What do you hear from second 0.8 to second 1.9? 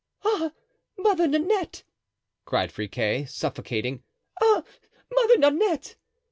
Mother Nanette!"